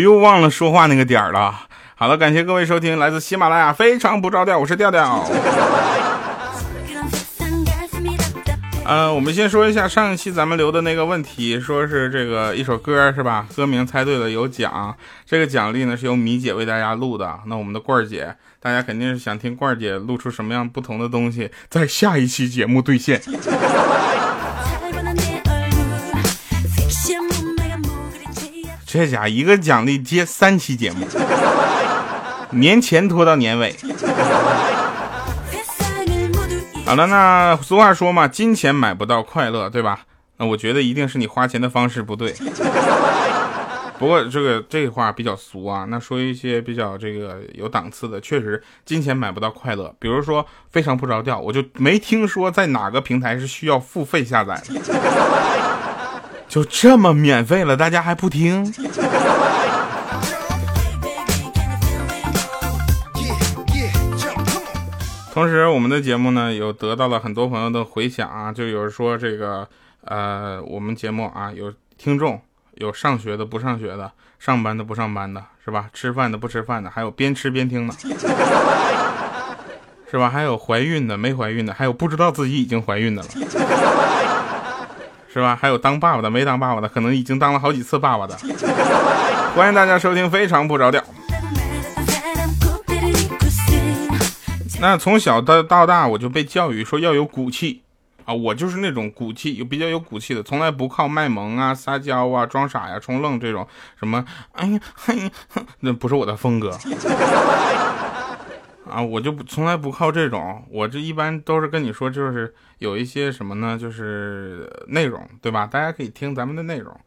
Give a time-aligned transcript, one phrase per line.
[0.00, 1.66] 我又忘了说话那个点儿了。
[1.94, 5.22] 好了，感谢各位收听来自喜马拉雅非常不着调，我是调调。
[8.86, 13.46] 呃，我们先说一下上一期咱们留的那个问题，说是这个一首歌是吧？
[13.54, 17.40] 歌名猜对了有奖，这个奖励呢是由米姐为大家录的。
[17.44, 23.20] 那我们的罐儿姐，大家肯定是想听罐儿姐录出什么样不同的东西，在下一期节目兑现。
[28.92, 31.06] 这家一个奖励接三期节目，
[32.50, 33.76] 年前拖到年尾。
[36.84, 40.00] 好了，那俗话说嘛，金钱买不到快乐，对吧？
[40.38, 42.34] 那我觉得一定是你花钱的方式不对。
[43.96, 49.94] 不过这个这话比较俗啊，那说一些比较这个有档次的，确实金钱买不到快乐。
[50.00, 54.60] 比如说非常不着调，我就没听说在哪个平台是需要付费下载，
[56.50, 58.64] 就这么免费了，大家还不听？
[65.32, 69.68] 同时，我们的节目呢，有得到了很多朋友的回响啊，就有人说这个，
[70.04, 72.42] 呃，我们节目啊，有听众，
[72.74, 74.10] 有上学的不上学的，
[74.40, 75.88] 上班的不上班的，是吧？
[75.92, 77.94] 吃饭的不吃饭的，还有边吃边听的，
[80.10, 80.28] 是吧？
[80.28, 83.28] 还有怀孕的没怀孕的，还有不知道自己已经怀孕的了，
[85.32, 85.56] 是吧？
[85.60, 88.36] 还有当爸爸的没当爸爸的，可能已经当了好几次爸爸的。
[89.54, 91.00] 欢迎大家收听《非常不着调》。
[94.80, 97.82] 那从小到到大，我就被教育说要有骨气
[98.24, 103.64] 啊，我就是那种骨气有比较有骨气的，从来不靠卖萌啊、撒娇啊、装傻呀、充愣这种
[103.98, 105.30] 什么，哎呀，嘿，
[105.80, 106.76] 那不是我的风格
[108.90, 115.66] 啊，我就不从来不靠这种，我这一般都是跟你说，就是有一些什么呢，就是内容，对吧？
[115.66, 117.00] 大家可以听咱们的内容，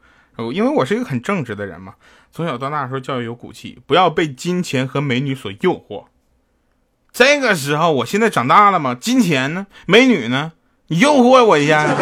[0.54, 1.94] 因为我是一个很正直的人嘛，
[2.32, 6.06] 从小到大说教育有骨气，不要被金钱和美女所诱惑。
[7.12, 10.54] 这个时候，我现在长大了嘛，金钱呢，美女呢，
[10.88, 11.96] 你诱惑我一下呀？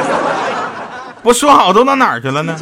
[1.22, 2.58] 不说好都到哪儿去了呢？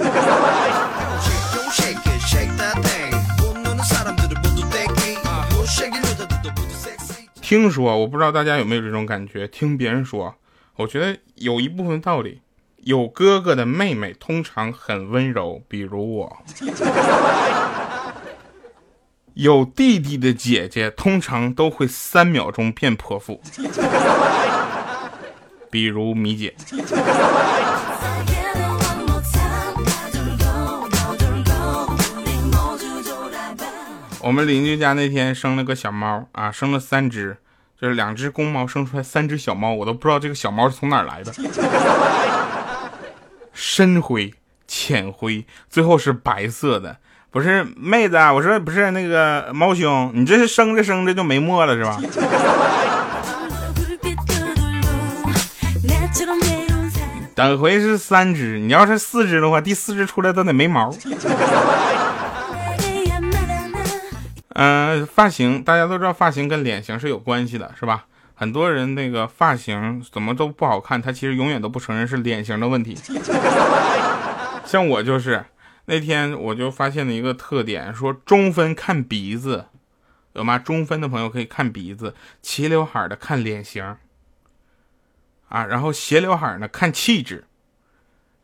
[7.49, 10.35] 听说，我不知道大家有没有这种感觉，听别人说，
[10.75, 12.41] 我觉得有一部分道理。
[12.83, 16.37] 有哥哥的妹妹通常很温柔，比如我。
[19.33, 23.41] 有弟弟的姐姐通常都会三秒钟变泼妇，
[25.71, 26.53] 比如米姐。
[34.21, 37.37] 我们邻居家那天生了个小猫啊，生了三只，
[37.79, 41.33] 就是两只公猫生出来三只小猫，我都不知道这个小猫是从哪儿来的，
[43.53, 44.33] 深灰、
[44.67, 46.97] 浅灰，最后是白色的。
[47.31, 52.01] 不是妹子，啊我说不是那个猫兄，你这是生着生着就没墨了是吧？
[57.35, 60.93] 等回是三只，你要是四只的话，第四只出来都得没毛。
[64.49, 68.05] 嗯，发型大家都知道，发型跟脸型是有关系的，是吧？
[68.35, 72.95] 很多人那个发型怎么都不好看，他其实永远都不承认是脸型的问题。
[74.65, 75.45] 像我就是。
[75.85, 79.65] 那天我就发现了一个特点，说中分看鼻子，
[80.33, 80.59] 有吗？
[80.59, 83.95] 中分的朋友可以看鼻子，齐刘海的看脸型，
[85.47, 87.45] 啊，然后斜刘海呢看气质，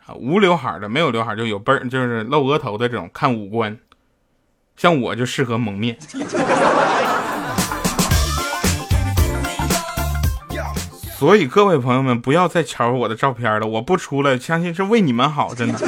[0.08, 3.78] 啊，无刘海的没有刘海就有背儿，就是露额头的这种看五官，
[4.78, 5.97] 像我就适合蒙面。
[11.18, 15.79] 所以各位朋友们不要再瞧我的照片了，我不出来，相信是为你们好，真的。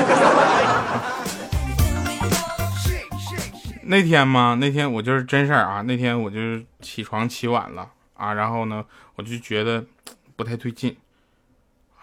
[3.84, 4.58] 那天嘛？
[4.60, 5.82] 那天我就是真事儿啊！
[5.82, 8.84] 那天我就是起床起晚了啊，然后呢，
[9.16, 9.86] 我就觉得
[10.36, 10.96] 不太对劲，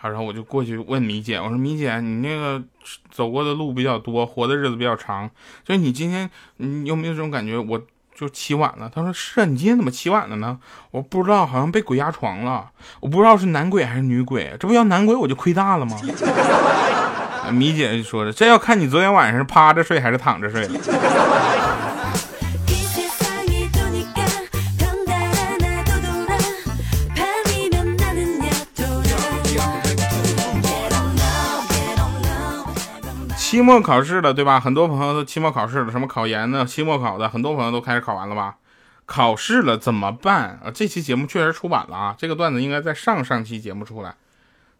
[0.09, 2.63] 然后我就过去问米姐，我说米姐，你那个
[3.11, 5.31] 走过的路比较多，活的日子比较长，
[5.67, 7.59] 所以你今天你有没有这种感觉？
[7.59, 7.81] 我
[8.15, 8.91] 就起晚了。
[8.95, 10.59] 她说是啊，你今天怎么起晚了呢？
[10.91, 12.71] 我不知道，好像被鬼压床了，
[13.01, 15.97] 我不知道是男鬼还是女鬼，这不要男鬼我就亏大了吗？
[17.53, 20.81] 米姐就说的，这要看你昨天晚上趴着睡还是躺着睡了。
[33.55, 34.59] 期末考试了，对吧？
[34.59, 38.57] 很多朋友都期末考试了，什么考研的、期末考的，很多朋友都开始考完了吧？
[39.07, 40.73] 考试了怎么办啊？
[40.75, 44.17] 这期节目确实出版了啊，这个段子应该在上上期节目出来。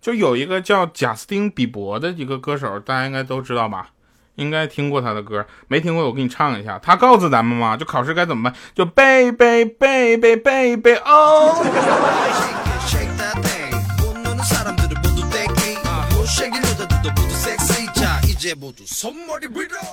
[0.01, 3.91] 就有一个叫贾斯汀比伯的一个歌手，大家应该都知道吧？
[4.35, 6.77] 应该听过他的歌，没听过我给你唱一下。
[6.81, 12.64] 他告诉咱们嘛，就考试该怎么办，就背背背背背背哦。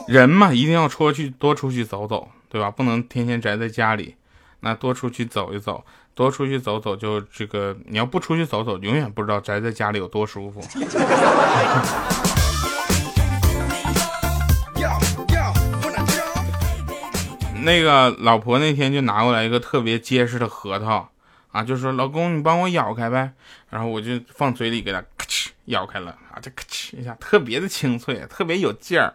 [0.08, 2.70] 人嘛，一定要出去多出去走走，对吧？
[2.70, 4.16] 不能天天宅在家里，
[4.60, 5.84] 那多出去走一走，
[6.14, 10.62] 多出去走走，就这个你要不出去走走，永远不知道宅在家里有多舒服。
[17.64, 21.08] 那个老婆那天就拿过来一个特别结实的核桃，
[21.52, 23.34] 啊，就说老公你帮我咬开呗，
[23.70, 25.41] 然后我就放嘴里给他咔哧
[25.72, 29.14] 咬开了，啊，这咔哧一下特别的清脆，特别有劲儿，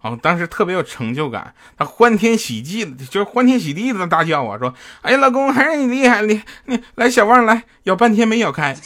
[0.00, 4.72] 啊，当时特别有成就感，他欢天喜地的，就是欢天喜地的大叫啊，说，
[5.02, 8.76] 哎老公还是你厉害，你你来小旺来咬半天没咬开，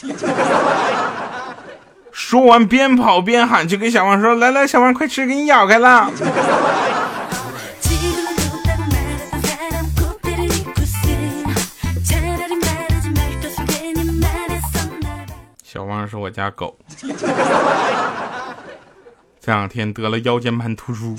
[2.11, 6.11] 说完边跑边喊，就给小旺说，来来小旺快吃，给你咬开了。
[16.11, 16.77] 是我家狗，
[19.39, 21.15] 这两天得了腰间盘突出，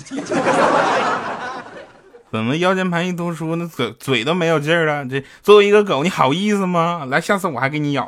[2.31, 5.07] 怎么腰间盘一突出，那嘴嘴都没有劲儿了？
[5.07, 7.07] 这作为一个狗，你好意思吗？
[7.09, 8.07] 来，下次我还给你咬。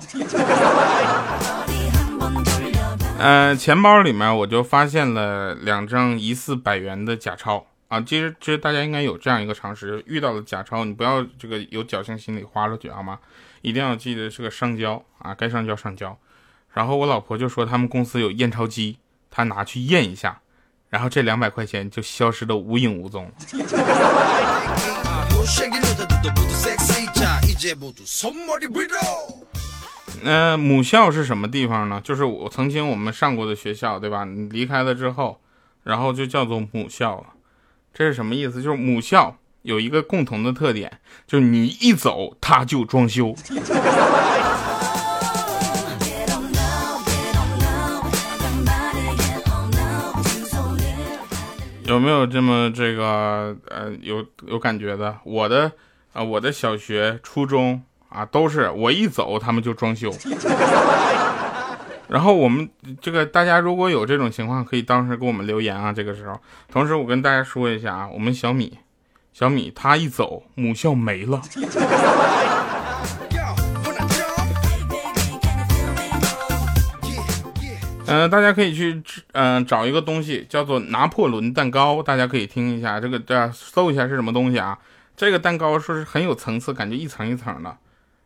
[3.19, 7.99] 呃，钱包里面我就发现了两张疑似百元的假钞啊。
[8.03, 13.19] 其实，其实大家应该有这样一个常识：遇到了假钞，你不要这个有侥幸心理花出去好吗？
[13.63, 16.15] 一定要记得是个上交啊，该上交上交。
[16.75, 18.99] 然后我老婆就说他们公司有验钞机，
[19.31, 20.41] 她拿去验一下，
[20.91, 23.31] 然后这两百块钱就消失的无影无踪。
[30.23, 32.00] 那母校是什么地方呢？
[32.03, 34.25] 就是我曾经我们上过的学校，对吧？
[34.25, 35.41] 你离开了之后，
[35.85, 37.26] 然后就叫做母校了。
[37.93, 38.61] 这是什么意思？
[38.61, 43.32] 就是母校有一个共同的特点，就是你一走，它就装修。
[52.05, 55.17] 没有这么这个呃有有感觉的？
[55.25, 55.73] 我的
[56.12, 60.12] 啊，我的小学、初中啊，都是我一走他们就装修。
[62.09, 62.69] 然后我们
[63.01, 65.91] 这个大家如果有这种情况，可以当时给我们留言啊。
[65.91, 66.39] 这个时候，
[66.71, 68.79] 同时我跟大家说一下啊，我们小米，
[69.33, 71.41] 小米他一走，母校没了。
[78.14, 79.02] 嗯，大家可以去
[79.32, 84.78] 嗯找一个东西叫做拿破仑蛋糕，大家可以听一下这个，这搜一下是什么东西啊？
[85.16, 87.76] 这个蛋糕说是很有层次，感觉一层一层的。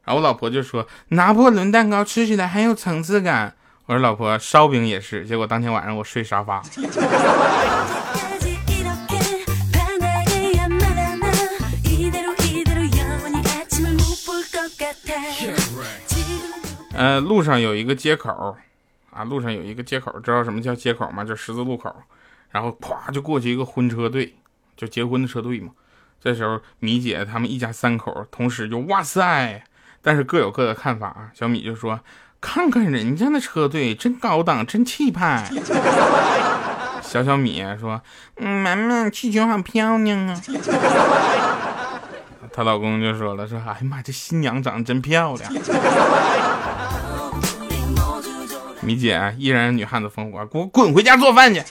[0.05, 3.55] 然后我老婆就说拿破仑蛋糕吃起来很有层次感。
[3.87, 6.63] 我说老婆烧饼也是，结果当天晚上我睡沙发。
[16.93, 18.55] 呃，路上有一个街口。
[19.19, 21.25] 啊，路上有一个街口，知道什么叫街口吗？
[21.25, 21.93] 就十字路口，
[22.51, 24.37] 然后咵就过去一个婚车队，
[24.77, 25.73] 就结婚的车队嘛。
[26.21, 29.65] 这时候米姐他们一家三口同时就哇塞，
[30.01, 31.31] 但是各有各的看法啊。
[31.35, 31.99] 小米就说
[32.41, 35.51] ：“看看人家那车队，真高档，真气派。”
[37.03, 38.01] 小小米说
[38.39, 40.41] ：“嗯，妈妈气球好漂亮啊。”
[42.53, 45.53] 她老公就说了：“说哎呀妈，这新娘长得真漂亮。”
[48.89, 51.63] 米姐依然女汉子风骨，给我滚回家做饭去。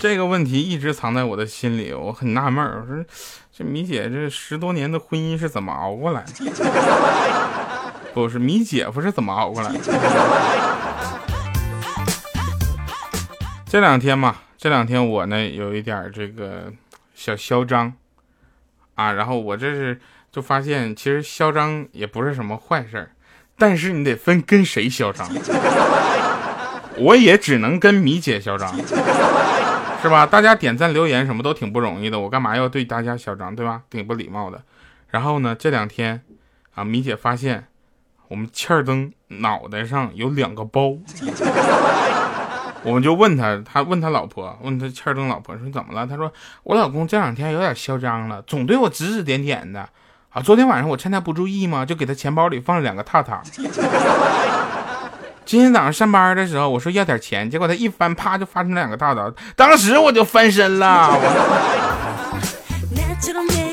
[0.00, 3.04] 这个问题一直藏在我的心里，我很纳闷我说
[3.52, 6.32] 这米姐这十多年的婚姻是怎么熬过来的？
[8.14, 9.78] 不是米姐夫是怎么熬过来的？
[13.68, 16.72] 这两天嘛，这两天我呢有一点这个
[17.14, 17.92] 小嚣张。
[18.96, 19.98] 啊，然后我这是
[20.32, 23.08] 就发现，其实嚣张也不是什么坏事，
[23.56, 25.26] 但是你得分跟谁嚣张。
[26.98, 28.74] 我也只能跟米姐嚣张，
[30.02, 30.24] 是吧？
[30.24, 33.82] 大家点赞留言什么都挺不容易的，我干嘛要对大家嚣张，对吧？
[33.90, 34.62] 挺不礼貌的。
[35.10, 36.22] 然后呢，这两天
[36.74, 37.66] 啊，米姐发现
[38.28, 40.96] 我们欠儿登脑袋上有两个包。
[42.86, 46.06] 我们就问他，他问他老婆，问他欠灯老婆说怎么了？
[46.06, 49.88] 他说我老公这两天有点嚣张了，总对我指指点点的。
[50.30, 53.42] 啊，昨天晚上我趁他不注意嘛，就给他钱包里放了两个套套。
[55.44, 61.18] 今天早上上班的时候，我说要点钱，结果他一翻，啪就发出两个套套，当时我就翻身了。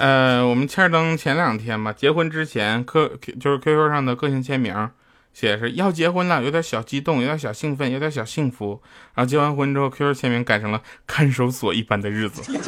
[0.00, 4.88] 呃，我们欠儿登前两天吧，结婚之前，Q 就是 QQ 上的个性签名，
[5.34, 8.80] 写的是要结婚了，有点小激动，有点小兴奋，有点小幸福。
[9.14, 12.42] 然后结完婚之后，QQ 签名改成了看守所一般的日子。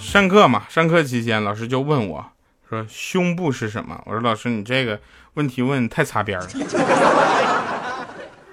[0.00, 2.24] 上课嘛，上课期间老师就问我
[2.70, 4.98] 说：“胸部是什么？”我说：“老师，你这个
[5.34, 6.48] 问题问太擦边了。”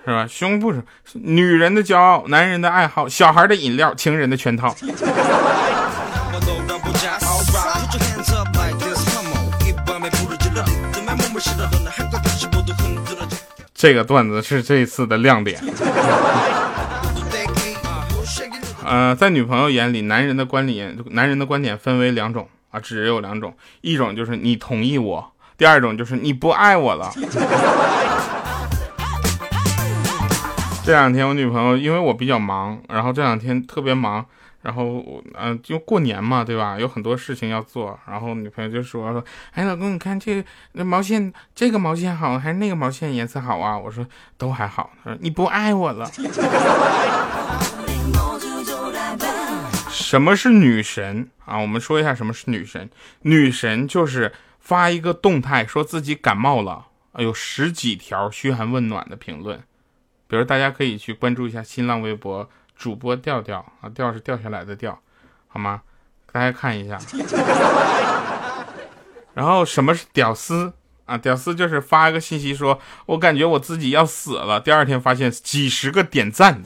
[0.05, 0.27] 是吧？
[0.27, 0.83] 胸部是
[1.13, 4.75] 女人的骄傲，男人的爱好，小孩的饮料，情人的圈套。
[13.73, 15.61] 这个段子是这一次的亮点。
[18.85, 27.09] 呃，在女朋友眼里，男人的观点，男人的观点分为两种啊，只有两种，一种就是你同意我，第二种就是你不爱我了。
[30.85, 34.25] 这两天我女朋友因为我比较忙，然后这两天特别忙，
[34.63, 36.77] 然后我嗯就过年嘛，对吧？
[36.77, 39.23] 有很多事情要做，然后女朋友就说说，
[39.53, 43.77] 哎，老公，你看这那毛线，这个毛线好还是那个毛线颜色好啊？
[43.77, 44.05] 我说
[44.37, 44.89] 都还好。
[45.01, 46.05] 她说你不爱我了。
[49.89, 51.57] 什么是女神啊？
[51.57, 52.89] 我们说一下什么是女神。
[53.21, 56.87] 女神就是发一个动态，说自己感冒了，
[57.19, 59.63] 有十几条嘘寒问暖的评论。
[60.33, 64.99] 比如大家可以去关注一下新浪微博主播调调啊，调是掉下来的调，
[65.47, 65.83] 好吗？
[66.31, 66.97] 大家看一下。
[69.35, 70.73] 然后什么是屌丝
[71.05, 71.15] 啊？
[71.15, 76.63] 屌丝就是发一个信息说，我感觉我自己要死了，第二天发现几十个点赞。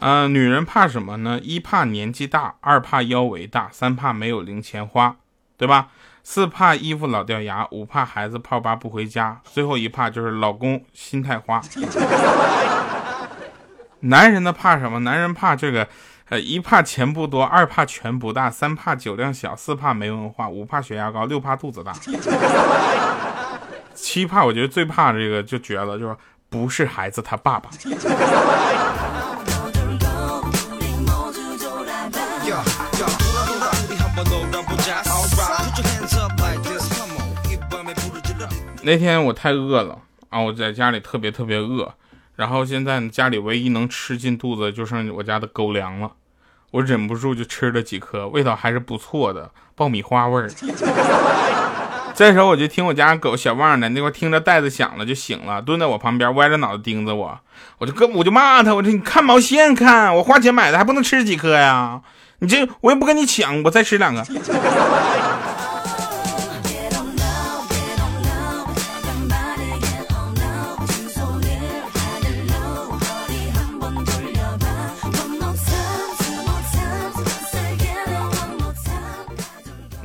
[0.00, 1.38] 啊，女人怕什么呢？
[1.42, 5.16] 一怕年纪大，二怕腰围大，三怕没有零钱花，
[5.58, 5.88] 对吧？
[6.24, 11.60] 四怕衣服老掉牙，五怕孩子泡吧不回家，最后一怕就是老公心态花。
[14.00, 15.00] 男人的怕什么？
[15.00, 15.86] 男人怕这个，
[16.30, 21.92] 呃，一怕钱不多，二怕权不大，三怕酒量小，四怕没文化，五怕血压高，六怕肚子大，
[23.94, 26.16] 七怕我觉得最怕这个就绝了，就是
[26.48, 27.68] 不是孩子他爸爸。
[38.82, 39.98] 那天我太饿了
[40.30, 40.40] 啊！
[40.40, 41.92] 我在家里特别特别饿，
[42.36, 46.12] 然后现在家里唯一能吃进肚子就剩我家的狗粮了，
[46.70, 50.50] 我忍不住就吃了几颗，味道还是不错的，爆米花味儿。
[52.14, 57.40] 这时候我就听我家狗小旺呢，那块听着袋子响了就醒了，蹲在我旁边歪着脑袋盯着我，
[57.78, 62.00] 我就跟我就骂他，我说你看毛线看，我花钱买的还不能吃几颗呀？
[62.40, 64.24] 你这我也不跟你抢，我再吃两个。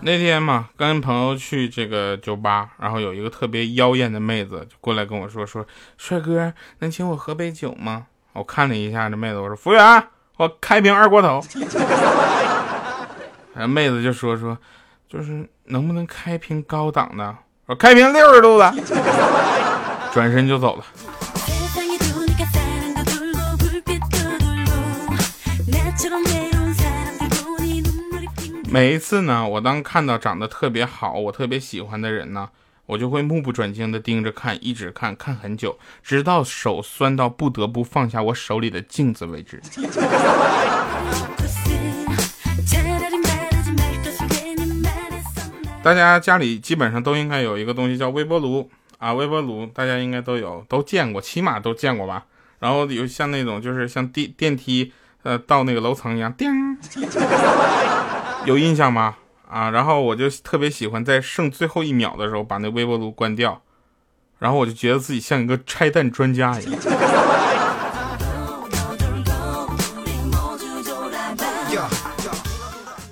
[0.05, 5.65] 那天嘛，跟朋友去这个酒吧，然后有一个特别妖艳的妹子就过来跟我说：“说
[5.97, 10.03] 帅哥，能请我喝杯酒吗？”我看了一下这妹子，我说：“服务员，
[10.37, 11.41] 我开瓶二锅头。
[13.55, 14.55] ”然后妹子就说：“说
[15.09, 17.35] 就是能不能开瓶高档的？”
[17.65, 18.71] 我开瓶六十度的，
[20.13, 20.85] 转身就走了。
[28.75, 32.49] 每一次呢，我当看到长得特别好、我特别喜欢的人呢，
[32.87, 39.61] 我就会目不转睛的盯着看，一直看看很久，直到手酸到不得不放下我手里的镜子为止。
[45.81, 52.25] 大家家里基本上都应该有一个东西叫微波炉啊，微波炉大家应该都有，都见过，起码都见过吧。
[52.59, 54.91] 然后有像那种就是像电电梯
[55.23, 56.77] 呃到那个楼层一样，叮。
[58.45, 59.15] 有印象吗？
[59.49, 63.61] 啊，然后我就特别喜欢在剩最后一秒的时候把那微波炉关掉，
[64.39, 66.73] 然后我就觉得自己像一个拆弹专家一样。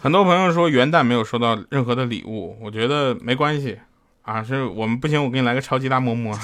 [0.01, 3.79] 很多朋友说元旦没有收到任何的礼物，我觉得没关系
[4.23, 6.37] 啊，是我们不行，我给你来个超级大摸摸。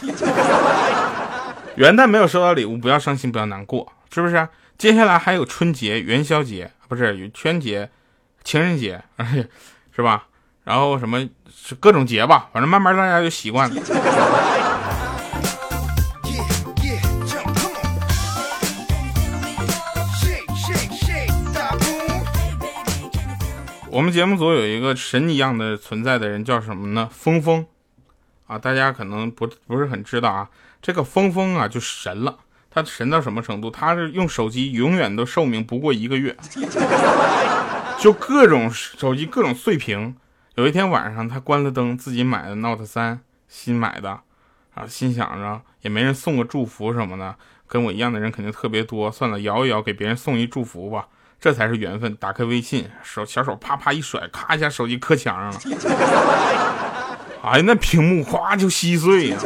[1.76, 4.48] 元旦没有收到礼物，不要伤心，不要难过，是不是？
[4.78, 7.90] 接下来还有春节、元宵节，不是有春节。
[8.50, 9.00] 情人节，
[9.96, 10.26] 是吧？
[10.64, 11.20] 然后什么
[11.56, 13.80] 是各种节吧，反正慢慢大家就习惯了。
[23.92, 27.08] 我们节目组有一个神一样的存在的人，叫什么呢？
[27.12, 27.64] 峰峰
[28.48, 30.50] 啊，大家可能不不是很知道啊。
[30.82, 32.40] 这个峰峰啊，就神了。
[32.72, 33.70] 他神到什么程度？
[33.70, 36.36] 他是用手机永远都寿命不过一个月，
[38.00, 40.16] 就各种手机各种碎屏。
[40.56, 44.22] 有一天晚上，他关了灯，自己买的 Note 三新买的，
[44.74, 47.36] 啊，心想着也没人送个祝福什么的，
[47.68, 49.12] 跟我一样的人肯定特别多。
[49.12, 51.08] 算了，摇一摇，给别人送一祝福吧。
[51.42, 52.16] 这才是缘分。
[52.16, 55.60] 打开微信，手小手啪啪一甩，咔一下手机磕墙上了。
[57.42, 59.38] 哎呀，那屏幕哗就稀碎呀！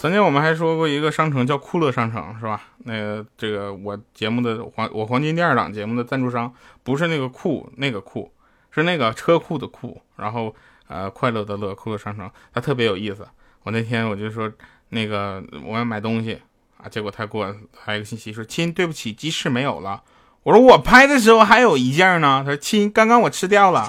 [0.00, 2.62] 曾经我们还说过一个商城叫酷乐商城，是吧？
[2.84, 6.52] 那个这个我节目的黄我黄金第二档节目的赞助商
[6.82, 8.32] 不是那个酷那个酷，
[8.70, 10.54] 是那个车库的库，然后。
[10.90, 13.28] 呃，快乐的乐，酷乐商城，它特别有意思。
[13.62, 14.50] 我那天我就说，
[14.88, 16.40] 那个我要买东西
[16.78, 20.02] 啊，结果他给我发一个信息说，亲，对不起，鸡翅没有了。
[20.44, 22.42] 我说我拍的时候还有一件呢。
[22.42, 23.86] 他说，亲，刚刚我吃掉了。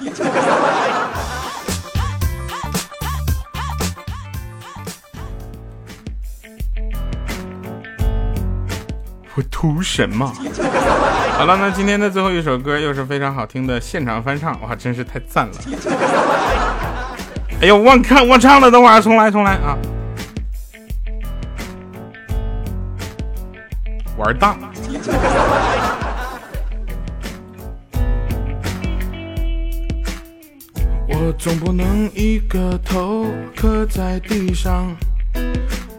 [9.43, 10.25] 图什么？
[11.37, 15.53] 好了，那今天的最后一首歌又是非常好听的现场翻唱，哇，真是太赞了。
[17.61, 19.77] 哎呦，忘看忘唱了，等会儿重来重来啊！
[24.17, 24.57] 玩大。
[31.07, 34.95] 我总不能一个头磕在地上，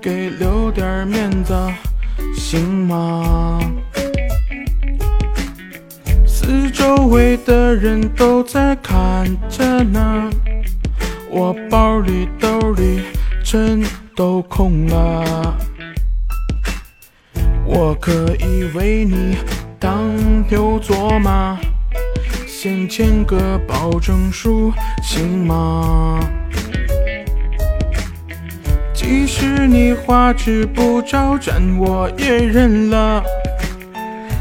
[0.01, 1.55] 给留点面子，
[2.51, 3.61] 行吗？
[6.27, 10.29] 四周围的人都在看着呢。
[11.31, 13.03] 我包里兜里
[13.45, 13.85] 真
[14.17, 15.57] 都空了，
[17.65, 18.11] 我可
[18.41, 19.37] 以为你
[19.79, 20.11] 当
[20.49, 21.57] 牛做马，
[22.49, 24.73] 先签个保证书
[25.05, 26.19] 行吗？
[29.11, 33.21] 即使你花枝不招展，我也认了。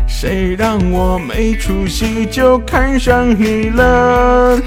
[0.08, 4.62] 谁让我没出息就看上你了？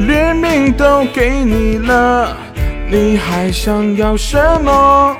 [0.00, 2.36] 连命都给你了，
[2.90, 5.16] 你还想要什么？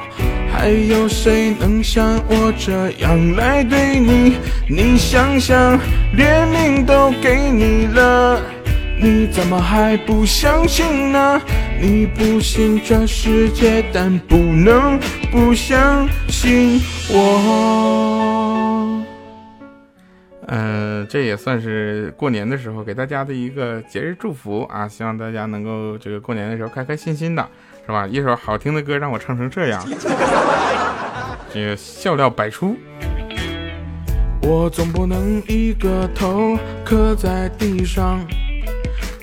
[0.53, 4.37] 还有谁能像我这样来对你？
[4.69, 5.79] 你想想，
[6.17, 8.41] 连命都给你了，
[9.03, 11.41] 你怎么还不相信呢？
[11.81, 15.01] 你不信这世界，但不能
[15.33, 19.03] 不相信我。
[20.49, 24.87] 嗯，这也算是过年的时候给大家的一个节日祝福啊！
[24.87, 27.49] 希望大家能够这个过年的时候开开心心的，
[27.87, 28.07] 是吧？
[28.07, 29.83] 一首好听的歌让我唱成这样，
[31.55, 32.77] 这个笑料百出。
[34.43, 38.21] 我总不能一个头磕在地上，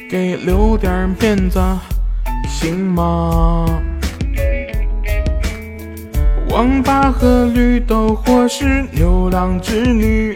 [0.10, 1.60] 给留点面子，
[2.48, 3.66] 行吗？
[6.50, 10.34] 王八和绿豆，或是牛郎织女。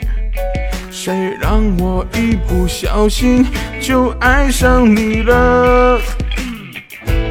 [0.89, 3.45] 谁让我一不小心
[3.79, 5.97] 就爱上你了？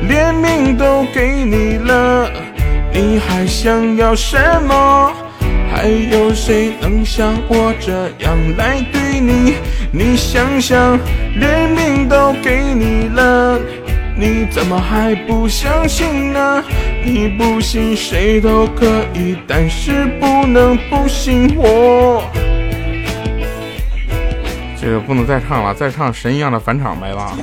[0.09, 2.31] 连命都给你了，
[2.91, 5.13] 你还想要什么？
[5.83, 7.91] 还有谁能像我这
[8.23, 9.55] 样来对你？
[9.91, 10.99] 你想想，
[11.35, 13.59] 连命都给你了，
[14.15, 16.63] 你怎么还不相信呢？
[17.03, 22.23] 你不信谁都可以，但是不能不信我。
[24.79, 27.35] 这个不能再唱了，再唱神一样的返场没了。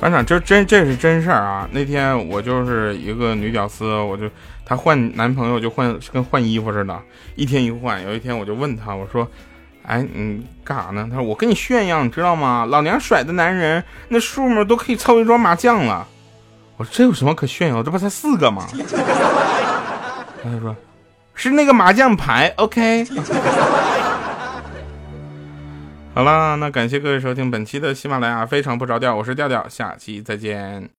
[0.00, 1.68] 班长这真这是真事儿啊！
[1.72, 4.30] 那天我就是一个女屌丝，我就
[4.64, 6.96] 她换男朋友就换跟换衣服似的，
[7.34, 8.00] 一天一换。
[8.04, 9.28] 有一天我就问她，我说
[9.84, 12.64] ：“哎，你干啥呢？”她说：“我跟你炫耀，你知道吗？
[12.64, 16.06] 老娘甩的男人那数目都可以凑一桌麻将了。”
[16.78, 17.82] 我说：“这有什么可炫耀？
[17.82, 18.64] 这不才四个吗？”
[20.44, 20.76] 她说
[21.34, 22.52] ：“是那个麻将牌。
[22.56, 23.04] ”OK。
[26.18, 30.90] 好啦，那感谢各位收听本期的喜马拉雅非常不着调，我是调调，下期再见。